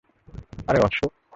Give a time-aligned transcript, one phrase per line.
[0.67, 1.11] আরে, অশোক।